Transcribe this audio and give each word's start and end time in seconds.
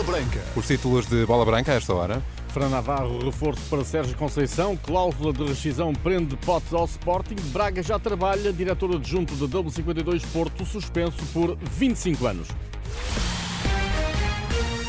Bola 0.00 0.18
Branca. 0.18 0.40
Os 0.56 0.66
títulos 0.66 1.06
de 1.06 1.26
Bola 1.26 1.44
Branca 1.44 1.72
a 1.72 1.74
esta 1.74 1.92
hora. 1.92 2.22
Fran 2.48 2.70
Navarro, 2.70 3.22
reforço 3.22 3.60
para 3.68 3.84
Sérgio 3.84 4.16
Conceição, 4.16 4.76
cláusula 4.76 5.32
de 5.32 5.44
rescisão 5.44 5.92
prende 5.92 6.36
pote 6.38 6.74
ao 6.74 6.86
Sporting, 6.86 7.36
Braga 7.52 7.82
já 7.82 7.98
trabalha, 7.98 8.52
diretor 8.52 8.96
adjunto 8.96 9.34
da 9.34 9.58
W52 9.58 10.24
Porto, 10.32 10.64
suspenso 10.64 11.22
por 11.32 11.56
25 11.56 12.26
anos. 12.26 12.48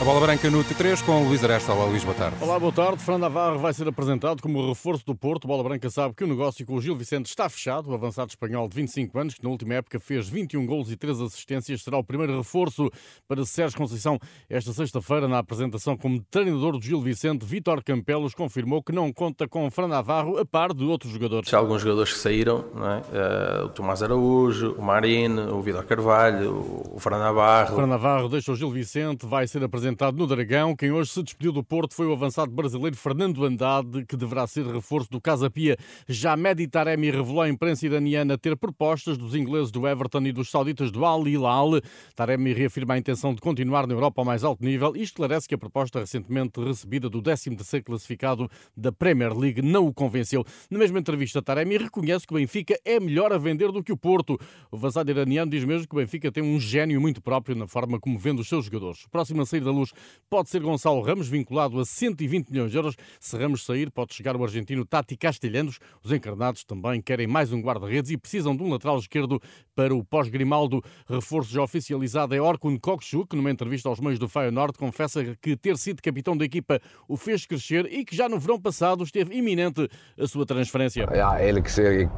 A 0.02 0.04
bola 0.04 0.20
branca 0.20 0.49
no 0.49 0.63
T3 0.63 1.05
com 1.05 1.23
Luís 1.25 1.43
Aresta. 1.43 1.71
Olá, 1.73 1.86
Luís, 1.86 2.04
boa 2.04 2.15
tarde. 2.15 2.36
Olá, 2.41 2.57
boa 2.57 2.71
tarde. 2.71 3.04
Fran 3.04 3.20
Navarro 3.20 3.59
vai 3.59 3.71
ser 3.71 3.88
apresentado 3.88 4.41
como 4.41 4.68
reforço 4.68 5.05
do 5.05 5.13
Porto. 5.13 5.47
Bola 5.47 5.63
Branca 5.63 5.91
sabe 5.91 6.15
que 6.15 6.23
o 6.23 6.27
negócio 6.27 6.65
com 6.65 6.73
o 6.73 6.81
Gil 6.81 6.95
Vicente 6.95 7.27
está 7.27 7.47
fechado. 7.47 7.91
O 7.91 7.93
avançado 7.93 8.32
espanhol 8.32 8.68
de 8.68 8.75
25 8.77 9.19
anos, 9.19 9.36
que 9.36 9.43
na 9.43 9.51
última 9.51 9.75
época 9.75 10.00
fez 10.00 10.27
21 10.27 10.65
gols 10.65 10.89
e 10.89 10.97
3 10.97 11.21
assistências, 11.21 11.83
será 11.83 12.00
o 12.00 12.04
primeiro 12.04 12.36
reforço 12.36 12.89
para 13.27 13.45
Sérgio 13.45 13.77
Conceição. 13.77 14.18
Esta 14.50 14.73
sexta-feira, 14.73 15.27
na 15.27 15.37
apresentação 15.37 15.96
como 15.96 16.19
treinador 16.32 16.79
do 16.79 16.83
Gil 16.83 16.99
Vicente, 16.99 17.46
Vítor 17.46 17.83
Campelos 17.83 18.33
confirmou 18.33 18.82
que 18.82 18.91
não 18.91 19.13
conta 19.13 19.47
com 19.47 19.69
Fran 19.69 19.88
Navarro, 19.88 20.39
a 20.39 20.43
par 20.43 20.74
de 20.74 20.83
outros 20.83 21.11
jogadores. 21.11 21.54
Há 21.54 21.60
alguns 21.60 21.83
jogadores 21.83 22.11
que 22.11 22.18
saíram, 22.18 22.65
é? 22.75 23.61
uh, 23.61 23.65
o 23.65 23.69
Tomás 23.69 24.02
Araújo, 24.02 24.74
o 24.79 24.82
Marino, 24.82 25.55
o 25.55 25.61
Vidal 25.61 25.83
Carvalho, 25.83 26.89
o 26.91 26.99
Fran 26.99 27.19
Navarro. 27.19 27.75
Fran 27.75 27.86
Navarro 27.86 28.27
deixa 28.27 28.52
o 28.52 28.55
Gil 28.55 28.71
Vicente, 28.71 29.27
vai 29.27 29.46
ser 29.46 29.63
apresentado 29.63 29.90
apresentado 29.91 30.18
no 30.18 30.25
Dragão. 30.25 30.75
Quem 30.75 30.91
hoje 30.91 31.11
se 31.11 31.21
despediu 31.21 31.51
do 31.51 31.63
Porto 31.63 31.93
foi 31.93 32.08
o 32.08 32.13
avançado 32.13 32.52
brasileiro 32.52 32.95
Fernando 32.95 33.45
Andrade, 33.45 34.05
que 34.05 34.16
deverá 34.16 34.47
ser 34.47 34.66
reforço 34.66 35.09
do 35.09 35.19
Casa 35.19 35.49
Pia. 35.49 35.77
Já 36.08 36.36
Medi 36.36 36.67
Taremi 36.67 37.11
revelou 37.11 37.41
à 37.41 37.49
imprensa 37.49 37.86
iraniana 37.86 38.38
ter 38.38 38.55
propostas 38.55 39.17
dos 39.17 39.35
ingleses 39.35 39.72
do 39.72 39.88
Everton 39.88 40.22
e 40.22 40.31
dos 40.31 40.49
sauditas 40.49 40.91
do 40.91 41.05
Al 41.05 41.27
Hilal. 41.27 41.81
Taremi 42.16 42.53
reafirma 42.53 42.94
a 42.94 42.97
intenção 42.97 43.33
de 43.33 43.41
continuar 43.41 43.85
na 43.85 43.94
Europa 43.94 44.22
ao 44.22 44.25
mais 44.25 44.44
alto 44.44 44.63
nível 44.63 44.95
e 44.95 45.02
esclarece 45.02 45.47
que 45.47 45.55
a 45.55 45.58
proposta 45.58 45.99
recentemente 45.99 46.61
recebida 46.61 47.09
do 47.09 47.21
13º 47.21 47.83
classificado 47.83 48.49
da 48.75 48.91
Premier 48.91 49.38
League 49.38 49.61
não 49.61 49.88
o 49.88 49.94
convenceu. 49.94 50.45
Na 50.69 50.79
mesma 50.79 50.99
entrevista, 50.99 51.41
Taremi 51.41 51.77
reconhece 51.77 52.25
que 52.25 52.33
o 52.33 52.38
Benfica 52.38 52.79
é 52.85 52.99
melhor 52.99 53.33
a 53.33 53.38
vender 53.38 53.71
do 53.71 53.83
que 53.83 53.91
o 53.91 53.97
Porto. 53.97 54.39
O 54.71 54.75
avançado 54.75 55.11
iraniano 55.11 55.51
diz 55.51 55.63
mesmo 55.66 55.88
que 55.88 55.95
o 55.95 55.99
Benfica 55.99 56.31
tem 56.31 56.44
um 56.44 56.59
gênio 56.59 57.01
muito 57.01 57.21
próprio 57.21 57.55
na 57.55 57.67
forma 57.67 57.99
como 57.99 58.17
vende 58.17 58.41
os 58.41 58.47
seus 58.47 58.66
jogadores. 58.66 59.05
Próximo 59.11 59.41
a 59.41 59.45
sair 59.45 59.61
da 59.61 59.71
luz 59.81 59.91
pode 60.29 60.49
ser 60.49 60.61
Gonçalo 60.61 61.01
Ramos, 61.01 61.27
vinculado 61.27 61.79
a 61.79 61.85
120 61.85 62.49
milhões 62.49 62.71
de 62.71 62.77
euros. 62.77 62.95
Se 63.19 63.37
Ramos 63.37 63.65
sair, 63.65 63.91
pode 63.91 64.13
chegar 64.13 64.35
o 64.35 64.43
argentino 64.43 64.85
Tati 64.85 65.17
Castelhanos. 65.17 65.79
Os 66.03 66.11
encarnados 66.11 66.63
também 66.63 67.01
querem 67.01 67.27
mais 67.27 67.51
um 67.51 67.61
guarda-redes 67.61 68.11
e 68.11 68.17
precisam 68.17 68.55
de 68.55 68.63
um 68.63 68.69
lateral 68.71 68.97
esquerdo 68.97 69.41
para 69.75 69.93
o 69.93 70.03
pós-Grimaldo. 70.03 70.81
Reforço 71.07 71.51
já 71.51 71.61
oficializado 71.61 72.33
é 72.33 72.41
Orkun 72.41 72.77
Kokchu, 72.79 73.25
que 73.27 73.35
numa 73.35 73.51
entrevista 73.51 73.89
aos 73.89 73.99
meios 73.99 74.19
do 74.19 74.27
Feyenoord 74.27 74.77
confessa 74.77 75.35
que 75.41 75.55
ter 75.55 75.77
sido 75.77 76.01
capitão 76.01 76.35
da 76.35 76.45
equipa 76.45 76.79
o 77.07 77.17
fez 77.17 77.45
crescer 77.45 77.91
e 77.91 78.05
que 78.05 78.16
já 78.16 78.29
no 78.29 78.39
verão 78.39 78.59
passado 78.59 79.03
esteve 79.03 79.35
iminente 79.35 79.88
a 80.17 80.27
sua 80.27 80.45
transferência. 80.45 81.07
Ja, 81.13 81.41
eerlijk 81.41 81.67
gezegd, 81.67 82.09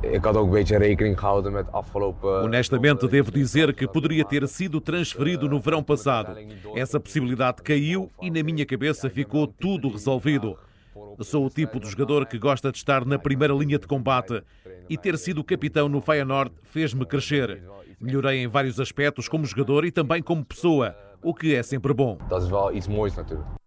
ik 0.00 0.24
had 0.24 0.36
ook 0.36 0.44
een 0.44 0.50
beetje 0.50 0.78
rekening 0.78 1.18
gehouden 1.18 1.52
met 1.52 1.72
afgelopen. 1.72 2.40
Honestamente, 2.42 3.08
devo 3.08 3.30
dizer 3.30 3.74
que 3.74 3.88
poderia 3.88 4.24
ter 4.24 4.48
sido 4.48 4.80
transferido 4.80 5.48
no 5.48 5.60
verão 5.60 5.82
passado. 5.82 6.36
Essa 6.74 7.00
possibilidade 7.00 7.62
caiu 7.62 8.10
e 8.20 8.30
na 8.30 8.42
minha 8.42 8.64
cabeça 8.64 9.10
ficou 9.10 9.46
tudo 9.46 9.90
resolvido. 9.90 10.56
Sou 11.20 11.46
o 11.46 11.50
tipo 11.50 11.80
de 11.80 11.88
jogador 11.88 12.26
que 12.26 12.38
gosta 12.38 12.70
de 12.70 12.78
estar 12.78 13.04
na 13.04 13.18
primeira 13.18 13.54
linha 13.54 13.78
de 13.78 13.86
combate 13.86 14.42
e 14.88 14.96
ter 14.96 15.18
sido 15.18 15.44
capitão 15.44 15.88
no 15.88 16.00
Feyenoord 16.00 16.52
fez-me 16.62 17.04
crescer. 17.04 17.62
Melhorei 18.00 18.42
em 18.42 18.46
vários 18.48 18.78
aspectos 18.78 19.28
como 19.28 19.44
jogador 19.44 19.84
e 19.84 19.90
também 19.90 20.22
como 20.22 20.44
pessoa, 20.44 20.94
o 21.22 21.34
que 21.34 21.54
é 21.54 21.62
sempre 21.62 21.92
bom. 21.92 22.18
Dat 22.28 22.42
is 22.42 22.48
wel 22.48 22.72
iets 22.72 22.88
moois 22.88 23.16
natuurlijk. 23.16 23.58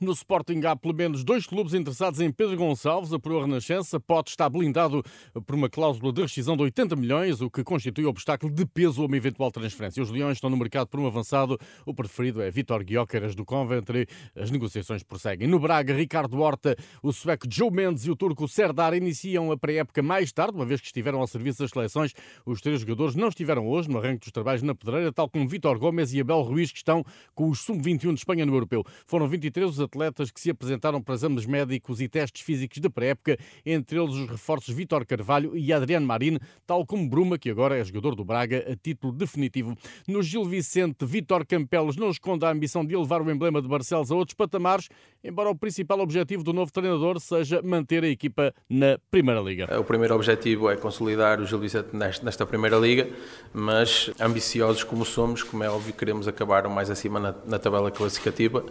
No 0.00 0.12
Sporting 0.12 0.60
há 0.64 0.76
pelo 0.76 0.94
menos 0.94 1.24
dois 1.24 1.46
clubes 1.46 1.74
interessados 1.74 2.20
em 2.20 2.30
Pedro 2.30 2.56
Gonçalves. 2.56 3.12
A 3.12 3.18
Proa 3.18 3.42
Renascença 3.42 3.98
pode 3.98 4.30
estar 4.30 4.48
blindado 4.48 5.02
por 5.46 5.54
uma 5.54 5.68
cláusula 5.68 6.12
de 6.12 6.22
rescisão 6.22 6.56
de 6.56 6.62
80 6.62 6.96
milhões, 6.96 7.40
o 7.40 7.50
que 7.50 7.62
constitui 7.62 8.04
obstáculo 8.04 8.52
de 8.52 8.66
peso 8.66 9.02
a 9.02 9.06
uma 9.06 9.16
eventual 9.16 9.50
transferência. 9.50 10.02
Os 10.02 10.10
Leões 10.10 10.36
estão 10.36 10.50
no 10.50 10.56
mercado 10.56 10.88
por 10.88 11.00
um 11.00 11.06
avançado. 11.06 11.58
O 11.86 11.94
preferido 11.94 12.42
é 12.42 12.50
Vitor 12.50 12.82
Guióqueras 12.84 13.34
do 13.34 13.44
Coventry. 13.44 14.06
As 14.34 14.50
negociações 14.50 15.02
prosseguem. 15.02 15.48
No 15.48 15.58
Braga, 15.58 15.94
Ricardo 15.94 16.40
Horta, 16.40 16.76
o 17.02 17.12
sueco 17.12 17.46
Joe 17.50 17.70
Mendes 17.70 18.04
e 18.06 18.10
o 18.10 18.16
turco 18.16 18.48
Serdar 18.48 18.94
iniciam 18.94 19.52
a 19.52 19.56
pré-época 19.56 20.02
mais 20.02 20.32
tarde, 20.32 20.56
uma 20.56 20.66
vez 20.66 20.80
que 20.80 20.86
estiveram 20.86 21.20
ao 21.20 21.26
serviço 21.26 21.60
das 21.60 21.70
seleções. 21.70 22.12
Os 22.44 22.60
três 22.60 22.80
jogadores 22.80 23.14
não 23.14 23.28
estiveram 23.28 23.68
hoje 23.68 23.88
no 23.88 23.98
arranque 23.98 24.20
dos 24.20 24.32
trabalhos 24.32 24.62
na 24.62 24.74
pedreira, 24.74 25.12
tal 25.12 25.28
como 25.28 25.46
Vitor 25.46 25.78
Gomes 25.78 26.12
e 26.12 26.20
Abel 26.20 26.42
Ruiz, 26.42 26.72
que 26.72 26.78
estão 26.78 27.04
com 27.34 27.48
os 27.48 27.60
sub-21 27.60 28.14
de 28.14 28.20
Espanha 28.20 28.44
no 28.44 28.54
Europeu. 28.54 28.84
Foram 29.06 29.28
23 29.28 29.61
os 29.64 29.80
atletas 29.80 30.30
que 30.30 30.40
se 30.40 30.50
apresentaram 30.50 31.00
para 31.00 31.14
exames 31.14 31.46
médicos 31.46 32.00
e 32.00 32.08
testes 32.08 32.42
físicos 32.42 32.78
de 32.78 32.88
pré-época, 32.88 33.38
entre 33.64 33.98
eles 33.98 34.14
os 34.14 34.28
reforços 34.28 34.74
Vítor 34.74 35.04
Carvalho 35.06 35.56
e 35.56 35.72
Adriano 35.72 36.06
Marino, 36.06 36.38
tal 36.66 36.84
como 36.86 37.08
Bruma, 37.08 37.38
que 37.38 37.50
agora 37.50 37.76
é 37.76 37.84
jogador 37.84 38.14
do 38.14 38.24
Braga 38.24 38.64
a 38.70 38.76
título 38.76 39.12
definitivo. 39.12 39.76
No 40.06 40.22
Gil 40.22 40.44
Vicente, 40.44 41.04
Vítor 41.04 41.46
Campelos 41.46 41.96
não 41.96 42.10
esconde 42.10 42.44
a 42.44 42.50
ambição 42.50 42.84
de 42.84 42.94
elevar 42.94 43.22
o 43.22 43.30
emblema 43.30 43.60
de 43.60 43.68
Barcelos 43.68 44.10
a 44.10 44.14
outros 44.14 44.34
patamares, 44.34 44.88
embora 45.22 45.50
o 45.50 45.56
principal 45.56 46.00
objetivo 46.00 46.42
do 46.42 46.52
novo 46.52 46.72
treinador 46.72 47.20
seja 47.20 47.62
manter 47.62 48.04
a 48.04 48.08
equipa 48.08 48.52
na 48.68 48.98
Primeira 49.10 49.40
Liga. 49.40 49.80
O 49.80 49.84
primeiro 49.84 50.14
objetivo 50.14 50.70
é 50.70 50.76
consolidar 50.76 51.40
o 51.40 51.46
Gil 51.46 51.58
Vicente 51.58 51.88
nesta 51.94 52.44
Primeira 52.46 52.76
Liga, 52.76 53.08
mas 53.52 54.10
ambiciosos 54.20 54.84
como 54.84 55.04
somos, 55.04 55.42
como 55.42 55.62
é 55.62 55.70
óbvio, 55.70 55.92
queremos 55.92 56.26
acabar 56.26 56.66
o 56.66 56.70
mais 56.70 56.90
acima 56.90 57.20
na, 57.20 57.34
na 57.46 57.58
tabela 57.58 57.90
classificativa, 57.90 58.64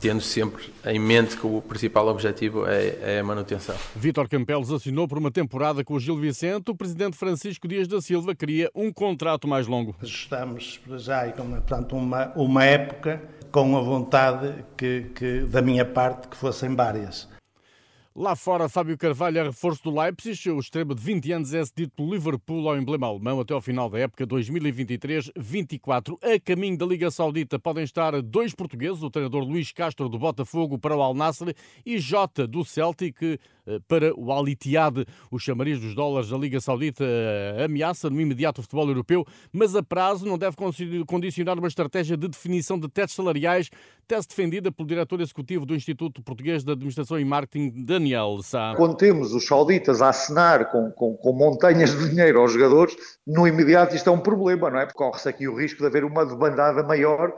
tendo 0.00 0.20
sempre 0.20 0.72
em 0.84 0.98
mente 0.98 1.36
que 1.36 1.46
o 1.46 1.60
principal 1.60 2.08
objetivo 2.08 2.66
é, 2.66 3.16
é 3.16 3.20
a 3.20 3.24
manutenção. 3.24 3.76
Vítor 3.94 4.28
Campelos 4.28 4.72
assinou 4.72 5.06
por 5.06 5.18
uma 5.18 5.30
temporada 5.30 5.84
com 5.84 5.94
o 5.94 6.00
Gil 6.00 6.16
Vicente. 6.16 6.70
O 6.70 6.74
presidente 6.74 7.16
Francisco 7.16 7.68
Dias 7.68 7.86
da 7.86 8.00
Silva 8.00 8.34
queria 8.34 8.70
um 8.74 8.92
contrato 8.92 9.46
mais 9.46 9.66
longo. 9.66 9.94
Ajustamos 10.02 10.80
já 10.96 11.26
e 11.28 11.32
portanto, 11.32 11.94
uma, 11.96 12.32
uma 12.34 12.64
época 12.64 13.22
com 13.50 13.76
a 13.76 13.80
vontade 13.80 14.64
que, 14.76 15.06
que, 15.14 15.40
da 15.40 15.60
minha 15.60 15.84
parte 15.84 16.28
que 16.28 16.36
fossem 16.36 16.74
várias. 16.74 17.28
Lá 18.12 18.34
fora, 18.34 18.68
Fábio 18.68 18.98
Carvalho 18.98 19.38
é 19.38 19.44
reforço 19.44 19.84
do 19.84 19.96
Leipzig. 19.96 20.50
O 20.50 20.58
extremo 20.58 20.96
de 20.96 21.00
20 21.00 21.30
anos 21.30 21.54
é 21.54 21.64
cedido 21.64 21.92
pelo 21.92 22.12
Liverpool 22.12 22.68
ao 22.68 22.76
emblema 22.76 23.06
alemão 23.06 23.38
até 23.38 23.54
ao 23.54 23.60
final 23.60 23.88
da 23.88 24.00
época 24.00 24.26
2023-24. 24.26 26.18
A 26.20 26.40
caminho 26.40 26.76
da 26.76 26.84
Liga 26.84 27.08
Saudita 27.08 27.56
podem 27.56 27.84
estar 27.84 28.20
dois 28.20 28.52
portugueses, 28.52 29.00
o 29.04 29.10
treinador 29.10 29.44
Luís 29.44 29.70
Castro 29.70 30.08
do 30.08 30.18
Botafogo 30.18 30.76
para 30.76 30.96
o 30.96 31.00
Al 31.00 31.14
Nassr 31.14 31.52
e 31.86 32.00
Jota 32.00 32.48
do 32.48 32.64
Celtic 32.64 33.22
eh, 33.22 33.38
para 33.86 34.12
o 34.18 34.32
Al 34.32 34.48
Ittihad. 34.48 35.06
O 35.30 35.38
chamariz 35.38 35.78
dos 35.78 35.94
dólares 35.94 36.30
da 36.30 36.36
Liga 36.36 36.60
Saudita 36.60 37.04
eh, 37.04 37.64
ameaça 37.64 38.10
no 38.10 38.20
imediato 38.20 38.60
futebol 38.60 38.88
europeu, 38.88 39.24
mas 39.52 39.76
a 39.76 39.84
prazo 39.84 40.26
não 40.26 40.36
deve 40.36 40.56
condicionar 41.06 41.56
uma 41.56 41.68
estratégia 41.68 42.16
de 42.16 42.26
definição 42.26 42.76
de 42.76 42.88
tetos 42.88 43.14
salariais, 43.14 43.70
tese 44.08 44.26
defendida 44.26 44.72
pelo 44.72 44.88
diretor 44.88 45.20
executivo 45.20 45.64
do 45.64 45.76
Instituto 45.76 46.20
Português 46.22 46.64
de 46.64 46.72
Administração 46.72 47.20
e 47.20 47.24
Marketing 47.24 47.84
da 47.84 47.99
Daniel 48.00 48.38
Sá. 48.42 48.74
Quando 48.76 48.96
temos 48.96 49.34
os 49.34 49.46
sauditas 49.46 50.00
a 50.00 50.08
assinar 50.08 50.70
com, 50.70 50.90
com, 50.90 51.16
com, 51.16 51.32
montanhas 51.32 51.90
de 51.90 52.08
dinheiro 52.08 52.40
aos 52.40 52.52
jogadores, 52.52 52.96
no 53.26 53.46
imediato 53.46 53.94
isto 53.94 54.08
é 54.08 54.12
um 54.12 54.18
problema, 54.18 54.70
não 54.70 54.80
é? 54.80 54.86
Porque 54.86 54.98
corre-se 54.98 55.28
aqui 55.28 55.46
o 55.46 55.54
risco 55.54 55.80
de 55.80 55.86
haver 55.86 56.04
uma 56.04 56.24
debandada 56.24 56.82
maior. 56.82 57.34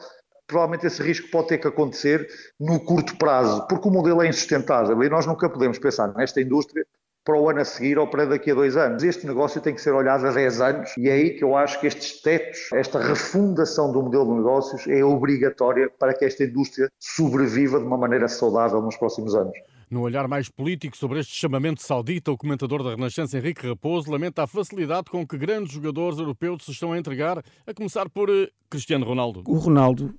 Provavelmente 0.47 0.87
esse 0.87 1.03
risco 1.03 1.29
pode 1.31 1.49
ter 1.49 1.59
que 1.59 1.67
acontecer 1.67 2.29
no 2.61 2.79
curto 2.79 3.17
prazo, 3.17 3.67
porque 3.67 3.89
o 3.89 3.91
modelo 3.91 4.23
é 4.23 4.29
insustentável 4.29 5.03
e 5.03 5.09
nós 5.09 5.27
nunca 5.27 5.49
podemos 5.49 5.79
pensar 5.79 6.13
nesta 6.15 6.41
indústria 6.41 6.85
para 7.25 7.39
o 7.39 7.49
ano 7.49 7.61
a 7.61 7.65
seguir 7.65 7.99
ou 7.99 8.07
para 8.09 8.27
daqui 8.27 8.51
a 8.51 8.55
dois 8.55 8.77
anos. 8.77 9.03
Este 9.03 9.27
negócio 9.27 9.61
tem 9.61 9.75
que 9.75 9.81
ser 9.81 9.93
olhado 9.93 10.27
a 10.27 10.33
10 10.33 10.61
anos 10.61 10.97
e 10.97 11.09
é 11.09 11.13
aí 11.13 11.31
que 11.31 11.45
eu 11.45 11.57
acho 11.57 11.81
que 11.81 11.87
estes 11.87 12.21
tetos, 12.21 12.59
esta 12.73 12.99
refundação 12.99 13.93
do 13.93 14.03
modelo 14.03 14.27
de 14.27 14.39
negócios 14.39 14.87
é 14.89 15.05
obrigatória 15.05 15.89
para 15.99 16.15
que 16.15 16.25
esta 16.25 16.45
indústria 16.45 16.91
sobreviva 16.99 17.79
de 17.79 17.85
uma 17.85 17.97
maneira 17.97 18.27
saudável 18.29 18.83
nos 18.83 18.97
próximos 18.97 19.35
anos. 19.35 19.57
No 19.93 20.01
olhar 20.01 20.27
mais 20.27 20.49
político 20.49 20.97
sobre 20.97 21.21
este 21.21 21.35
chamamento 21.35 21.83
saudita, 21.83 22.33
o 22.33 22.37
comentador 22.39 22.83
da 22.83 22.93
Renascença, 22.93 23.37
Henrique 23.37 23.69
Raposo, 23.69 24.11
lamenta 24.11 24.43
a 24.43 24.47
facilidade 24.47 25.11
com 25.11 25.27
que 25.27 25.37
grandes 25.37 25.75
jogadores 25.75 26.19
europeus 26.19 26.65
se 26.65 26.71
estão 26.71 26.93
a 26.95 26.99
entregar, 26.99 27.45
a 27.67 27.75
começar 27.75 28.09
por 28.09 28.31
eh, 28.31 28.49
Cristiano 28.71 29.05
Ronaldo. 29.05 29.43
O 29.47 29.59
Ronaldo 29.59 30.15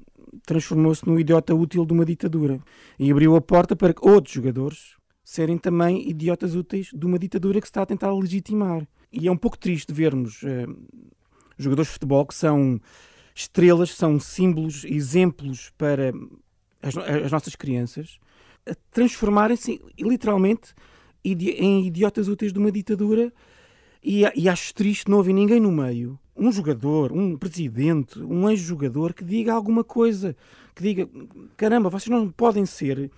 transformou-se 0.46 1.04
num 1.08 1.20
idiota 1.20 1.56
útil 1.56 1.88
de 1.88 1.92
uma 1.92 2.06
ditadura 2.06 2.60
e 3.00 3.10
abriu 3.10 3.36
a 3.36 3.42
porta 3.42 3.76
para 3.76 3.96
que 3.96 4.08
outros 4.08 4.36
jogadores 4.36 4.96
serem 5.24 5.58
também 5.58 6.08
idiotas 6.08 6.54
úteis 6.54 6.92
de 6.94 7.06
uma 7.08 7.18
ditadura 7.18 7.60
que 7.60 7.66
se 7.66 7.72
está 7.72 7.82
a 7.82 7.88
tentar 7.88 8.14
legitimar. 8.14 8.88
E 9.12 9.28
é 9.28 9.32
um 9.32 9.38
pouco 9.38 9.58
triste 9.58 9.92
vermos 9.92 10.44
uh, 10.44 10.72
jogadores 11.58 11.88
de 11.88 11.94
futebol 11.94 12.28
que 12.28 12.36
são 12.36 12.80
estrelas, 13.34 13.90
são 13.96 14.20
símbolos, 14.20 14.86
exemplos 14.86 15.72
para 15.80 16.14
as, 16.80 16.96
as 16.96 17.32
nossas 17.32 17.56
crianças, 17.56 18.20
transformarem-se 18.92 19.82
literalmente 20.00 20.74
em 21.24 21.86
idiotas 21.86 22.28
úteis 22.28 22.52
de 22.52 22.60
uma 22.60 22.72
ditadura. 22.72 23.32
E, 24.04 24.24
e 24.36 24.50
acho 24.50 24.74
triste 24.74 25.10
não 25.10 25.20
haver 25.20 25.34
ninguém 25.34 25.60
no 25.60 25.72
meio. 25.72 26.20
Um 26.36 26.52
jogador, 26.52 27.12
um 27.12 27.38
presidente, 27.38 28.20
um 28.20 28.50
ex-jogador 28.50 29.14
que 29.14 29.24
diga 29.24 29.54
alguma 29.54 29.84
coisa, 29.84 30.36
que 30.76 30.84
diga: 30.84 31.10
caramba, 31.56 31.90
vocês 31.90 32.10
não 32.10 32.30
podem 32.30 32.66
ser 32.66 33.10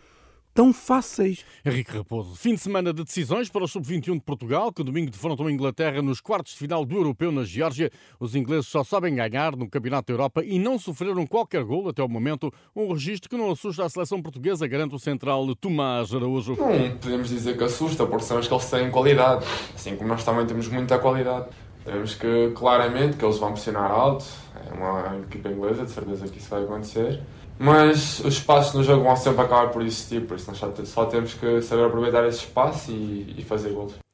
tão 0.55 0.71
fáceis. 0.71 1.45
Henrique 1.65 1.91
Raposo, 1.91 2.33
fim 2.33 2.55
de 2.55 2.61
semana 2.61 2.93
de 2.93 3.03
decisões 3.03 3.49
para 3.49 3.65
o 3.65 3.67
Sub-21 3.67 4.13
de 4.13 4.21
Portugal, 4.21 4.71
que 4.71 4.85
domingo 4.85 5.11
defrontam 5.11 5.47
a 5.47 5.51
Inglaterra 5.51 6.01
nos 6.01 6.21
quartos 6.21 6.53
de 6.53 6.59
final 6.59 6.85
do 6.85 6.95
Europeu 6.95 7.29
na 7.29 7.43
Geórgia. 7.43 7.91
Os 8.17 8.35
ingleses 8.35 8.67
só 8.67 8.81
sabem 8.81 9.13
ganhar 9.13 9.53
no 9.57 9.69
Campeonato 9.69 10.07
da 10.07 10.13
Europa 10.13 10.45
e 10.45 10.57
não 10.57 10.79
sofreram 10.79 11.27
qualquer 11.27 11.61
gol 11.65 11.89
até 11.89 12.01
o 12.01 12.07
momento, 12.07 12.53
um 12.73 12.93
registro 12.93 13.29
que 13.29 13.35
não 13.35 13.51
assusta 13.51 13.83
a 13.83 13.89
seleção 13.89 14.21
portuguesa, 14.21 14.65
garante 14.65 14.95
o 14.95 14.99
central 14.99 15.53
Tomás 15.55 16.13
Araújo. 16.13 16.55
Não 16.55 16.97
podemos 16.99 17.27
dizer 17.27 17.57
que 17.57 17.63
assusta, 17.65 18.05
porque 18.07 18.23
sabemos 18.23 18.47
que 18.47 18.53
eles 18.53 18.69
têm 18.69 18.89
qualidade, 18.89 19.45
assim 19.75 19.97
como 19.97 20.07
nós 20.07 20.23
também 20.23 20.45
temos 20.45 20.69
muita 20.69 20.97
qualidade. 20.97 21.49
Sabemos 21.83 22.15
que 22.15 22.51
claramente 22.55 23.17
que 23.17 23.25
eles 23.25 23.37
vão 23.37 23.51
pressionar 23.51 23.91
alto, 23.91 24.25
é 24.55 24.73
uma 24.73 25.19
equipa 25.19 25.49
inglesa, 25.49 25.83
de 25.83 25.91
certeza 25.91 26.27
que 26.29 26.37
isso 26.37 26.49
vai 26.49 26.63
acontecer. 26.63 27.21
Mas 27.57 28.19
os 28.19 28.33
espaços 28.35 28.73
no 28.73 28.83
jogo 28.83 29.03
vão 29.03 29.15
sempre 29.15 29.41
acabar 29.41 29.71
por 29.71 29.81
existir, 29.81 30.25
por 30.27 30.35
isso 30.35 30.47
nós 30.47 30.57
só, 30.57 30.73
só 30.83 31.05
temos 31.05 31.33
que 31.33 31.61
saber 31.61 31.85
aproveitar 31.85 32.27
esse 32.27 32.39
espaço 32.39 32.91
e, 32.91 33.35
e 33.37 33.43
fazer 33.43 33.69
gols. 33.69 34.04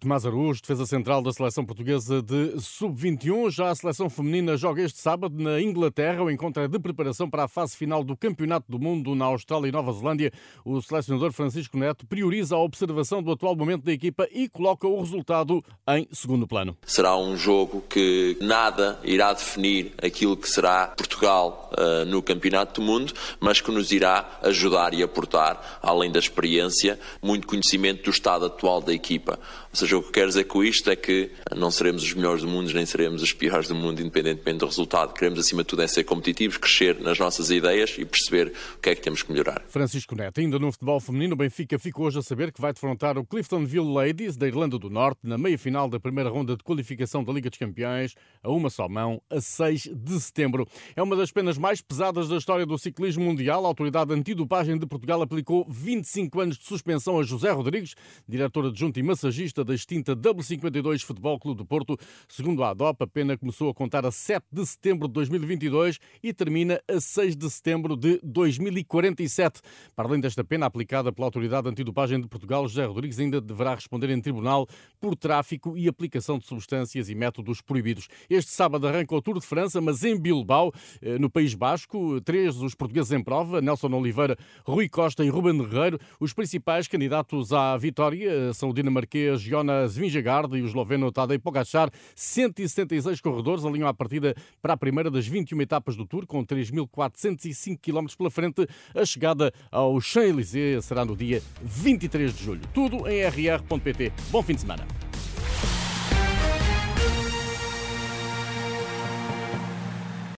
Tomás 0.00 0.24
Araújo, 0.24 0.60
defesa 0.60 0.86
central 0.86 1.22
da 1.22 1.32
seleção 1.32 1.64
portuguesa 1.64 2.22
de 2.22 2.60
sub-21. 2.60 3.50
Já 3.50 3.70
a 3.70 3.74
seleção 3.74 4.08
feminina 4.08 4.56
joga 4.56 4.82
este 4.82 5.00
sábado 5.00 5.34
na 5.42 5.60
Inglaterra. 5.60 6.22
O 6.22 6.30
encontro 6.30 6.62
é 6.62 6.68
de 6.68 6.78
preparação 6.78 7.28
para 7.28 7.44
a 7.44 7.48
fase 7.48 7.76
final 7.76 8.02
do 8.02 8.16
Campeonato 8.16 8.70
do 8.70 8.78
Mundo 8.78 9.14
na 9.14 9.26
Austrália 9.26 9.68
e 9.68 9.72
Nova 9.72 9.92
Zelândia. 9.92 10.32
O 10.64 10.80
selecionador 10.80 11.32
Francisco 11.32 11.76
Neto 11.76 12.06
prioriza 12.06 12.56
a 12.56 12.58
observação 12.58 13.22
do 13.22 13.32
atual 13.32 13.54
momento 13.56 13.84
da 13.84 13.92
equipa 13.92 14.28
e 14.32 14.48
coloca 14.48 14.86
o 14.86 15.00
resultado 15.00 15.62
em 15.88 16.08
segundo 16.12 16.46
plano. 16.46 16.76
Será 16.86 17.16
um 17.16 17.36
jogo 17.36 17.82
que 17.88 18.36
nada 18.40 18.98
irá 19.04 19.32
definir 19.32 19.92
aquilo 20.02 20.36
que 20.36 20.48
será 20.48 20.88
Portugal 20.88 21.70
uh, 21.72 22.04
no 22.04 22.22
Campeonato 22.22 22.80
do 22.80 22.86
Mundo, 22.86 23.12
mas 23.40 23.60
que 23.60 23.70
nos 23.70 23.92
irá 23.92 24.38
ajudar 24.42 24.94
e 24.94 25.02
aportar, 25.02 25.78
além 25.82 26.10
da 26.10 26.18
experiência, 26.18 26.98
muito 27.22 27.46
conhecimento 27.46 28.04
do 28.04 28.10
estado 28.10 28.46
atual 28.46 28.80
da 28.80 28.92
equipa. 28.92 29.38
Ou 29.70 29.76
seja, 29.76 29.98
o 29.98 30.02
que 30.02 30.12
quero 30.12 30.28
dizer 30.28 30.44
com 30.44 30.64
isto 30.64 30.90
é 30.90 30.96
que 30.96 31.30
não 31.54 31.70
seremos 31.70 32.02
os 32.02 32.14
melhores 32.14 32.42
do 32.42 32.48
mundo, 32.48 32.72
nem 32.72 32.86
seremos 32.86 33.22
os 33.22 33.32
piores 33.32 33.68
do 33.68 33.74
mundo, 33.74 34.00
independentemente 34.00 34.58
do 34.58 34.66
resultado. 34.66 35.12
Queremos, 35.12 35.38
acima 35.38 35.62
de 35.62 35.68
tudo, 35.68 35.82
é 35.82 35.86
ser 35.86 36.04
competitivos, 36.04 36.56
crescer 36.56 37.00
nas 37.00 37.18
nossas 37.18 37.50
ideias 37.50 37.94
e 37.98 38.04
perceber 38.04 38.52
o 38.76 38.80
que 38.80 38.90
é 38.90 38.94
que 38.94 39.00
temos 39.00 39.22
que 39.22 39.32
melhorar. 39.32 39.62
Francisco 39.68 40.14
Neto, 40.14 40.40
ainda 40.40 40.58
no 40.58 40.72
futebol 40.72 41.00
feminino, 41.00 41.34
o 41.34 41.36
Benfica 41.36 41.78
ficou 41.78 42.06
hoje 42.06 42.18
a 42.18 42.22
saber 42.22 42.52
que 42.52 42.60
vai 42.60 42.72
defrontar 42.72 43.18
o 43.18 43.24
Cliftonville 43.24 43.92
Ladies, 43.92 44.36
da 44.36 44.46
Irlanda 44.46 44.78
do 44.78 44.90
Norte, 44.90 45.20
na 45.22 45.38
meia-final 45.38 45.88
da 45.88 46.00
primeira 46.00 46.30
ronda 46.30 46.56
de 46.56 46.62
qualificação 46.62 47.22
da 47.22 47.32
Liga 47.32 47.50
dos 47.50 47.58
Campeões, 47.58 48.14
a 48.42 48.50
uma 48.50 48.70
só 48.70 48.88
mão, 48.88 49.20
a 49.30 49.40
6 49.40 49.90
de 49.94 50.20
setembro. 50.20 50.66
É 50.96 51.02
uma 51.02 51.16
das 51.16 51.30
penas 51.30 51.58
mais 51.58 51.80
pesadas 51.80 52.28
da 52.28 52.36
história 52.36 52.66
do 52.66 52.78
ciclismo 52.78 53.24
mundial. 53.24 53.64
A 53.64 53.68
autoridade 53.68 54.12
antidopagem 54.12 54.78
de 54.78 54.86
Portugal 54.86 55.22
aplicou 55.22 55.66
25 55.68 56.40
anos 56.40 56.58
de 56.58 56.64
suspensão 56.64 57.18
a 57.18 57.22
José 57.22 57.50
Rodrigues, 57.50 57.94
diretor 58.26 58.66
adjunto 58.66 58.98
e 58.98 59.02
massagista 59.02 59.37
da 59.64 59.74
extinta 59.74 60.16
W52 60.16 61.04
Futebol 61.04 61.38
Clube 61.38 61.58
do 61.58 61.64
Porto. 61.64 61.96
Segundo 62.28 62.64
a 62.64 62.70
ADOP, 62.70 63.04
a 63.04 63.06
pena 63.06 63.38
começou 63.38 63.70
a 63.70 63.74
contar 63.74 64.04
a 64.04 64.10
7 64.10 64.44
de 64.50 64.66
setembro 64.66 65.06
de 65.06 65.14
2022 65.14 65.98
e 66.22 66.32
termina 66.32 66.80
a 66.88 67.00
6 67.00 67.36
de 67.36 67.48
setembro 67.48 67.96
de 67.96 68.20
2047. 68.24 69.60
Para 69.94 70.08
além 70.08 70.20
desta 70.20 70.42
pena 70.42 70.66
aplicada 70.66 71.12
pela 71.12 71.26
Autoridade 71.26 71.68
Antidopagem 71.68 72.20
de 72.20 72.26
Portugal, 72.26 72.66
José 72.66 72.84
Rodrigues 72.84 73.18
ainda 73.20 73.40
deverá 73.40 73.74
responder 73.74 74.10
em 74.10 74.20
tribunal 74.20 74.66
por 75.00 75.14
tráfico 75.14 75.78
e 75.78 75.88
aplicação 75.88 76.38
de 76.38 76.46
substâncias 76.46 77.08
e 77.08 77.14
métodos 77.14 77.60
proibidos. 77.60 78.08
Este 78.28 78.50
sábado 78.50 78.88
arranca 78.88 79.14
o 79.14 79.22
Tour 79.22 79.38
de 79.38 79.46
França, 79.46 79.80
mas 79.80 80.02
em 80.02 80.18
Bilbao, 80.18 80.72
eh, 81.00 81.18
no 81.18 81.30
País 81.30 81.54
Basco. 81.54 82.20
Três 82.22 82.56
os 82.56 82.74
portugueses 82.74 83.12
em 83.12 83.22
prova, 83.22 83.60
Nelson 83.60 83.88
Oliveira, 83.92 84.36
Rui 84.64 84.88
Costa 84.88 85.24
e 85.24 85.28
Ruben 85.28 85.58
Guerreiro. 85.58 85.98
Os 86.18 86.32
principais 86.32 86.88
candidatos 86.88 87.52
à 87.52 87.76
vitória 87.76 88.30
eh, 88.30 88.52
são 88.52 88.70
o 88.70 88.74
dinamarquês 88.74 89.27
Jonas 89.36 89.96
Vingegaard 89.96 90.56
e 90.56 90.62
o 90.62 90.66
esloveno 90.66 91.12
Tadej 91.12 91.38
Pogacar. 91.38 91.90
176 92.14 93.20
corredores 93.20 93.64
alinham 93.64 93.88
a 93.88 93.94
partida 93.94 94.34
para 94.62 94.74
a 94.74 94.76
primeira 94.76 95.10
das 95.10 95.26
21 95.26 95.60
etapas 95.62 95.96
do 95.96 96.06
Tour, 96.06 96.26
com 96.26 96.44
3.405 96.44 97.78
km 97.80 98.06
pela 98.16 98.30
frente. 98.30 98.66
A 98.94 99.04
chegada 99.04 99.52
ao 99.70 100.00
Champs-Élysées 100.00 100.84
será 100.84 101.04
no 101.04 101.16
dia 101.16 101.42
23 101.62 102.34
de 102.34 102.44
julho. 102.44 102.62
Tudo 102.72 103.08
em 103.08 103.22
rr.pt. 103.24 104.12
Bom 104.30 104.42
fim 104.42 104.54
de 104.54 104.60
semana. 104.60 105.07